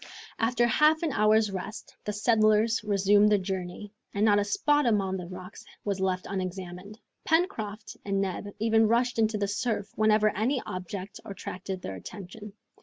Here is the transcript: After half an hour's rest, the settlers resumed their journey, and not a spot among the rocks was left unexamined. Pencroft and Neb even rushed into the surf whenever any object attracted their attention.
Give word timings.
After 0.39 0.65
half 0.65 1.03
an 1.03 1.11
hour's 1.11 1.51
rest, 1.51 1.95
the 2.05 2.11
settlers 2.11 2.83
resumed 2.83 3.29
their 3.29 3.37
journey, 3.37 3.93
and 4.15 4.25
not 4.25 4.39
a 4.39 4.43
spot 4.43 4.87
among 4.87 5.17
the 5.17 5.27
rocks 5.27 5.63
was 5.85 5.99
left 5.99 6.25
unexamined. 6.27 6.97
Pencroft 7.23 7.95
and 8.03 8.19
Neb 8.19 8.47
even 8.57 8.87
rushed 8.87 9.19
into 9.19 9.37
the 9.37 9.47
surf 9.47 9.91
whenever 9.95 10.35
any 10.35 10.59
object 10.65 11.19
attracted 11.23 11.83
their 11.83 11.93
attention. 11.93 12.53